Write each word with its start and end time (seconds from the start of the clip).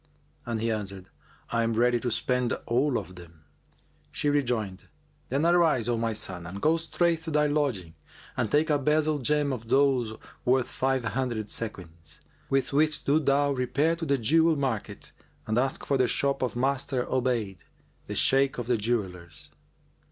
and 0.47 0.59
he 0.59 0.71
answered, 0.71 1.09
"I 1.51 1.61
am 1.61 1.73
ready 1.73 1.99
to 1.99 2.09
spend 2.09 2.53
all 2.65 2.97
of 2.97 3.13
them." 3.13 3.43
She 4.11 4.31
rejoined, 4.31 4.87
"Then, 5.29 5.45
arise, 5.45 5.87
O 5.87 5.95
my 5.95 6.13
son, 6.13 6.47
and 6.47 6.59
go 6.59 6.77
straight 6.77 7.21
to 7.21 7.29
thy 7.29 7.45
lodging 7.45 7.93
and 8.35 8.49
take 8.49 8.71
a 8.71 8.79
bezel 8.79 9.19
gem 9.19 9.53
of 9.53 9.69
those 9.69 10.17
worth 10.43 10.67
five 10.69 11.03
hundred 11.05 11.49
sequins, 11.51 12.19
with 12.49 12.73
which 12.73 13.03
do 13.03 13.19
thou 13.19 13.51
repair 13.51 13.95
to 13.95 14.05
the 14.07 14.17
jewel 14.17 14.55
market 14.55 15.11
and 15.45 15.59
ask 15.59 15.85
for 15.85 15.97
the 15.99 16.07
shop 16.07 16.41
of 16.41 16.55
Master 16.55 17.05
Obayd, 17.05 17.65
the 18.05 18.15
Shaykh 18.15 18.57
of 18.57 18.65
the 18.65 18.77
Jewellers. 18.77 19.49